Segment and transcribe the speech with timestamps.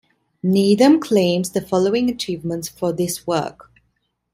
[0.41, 3.69] Needham claims the following achievements for this work.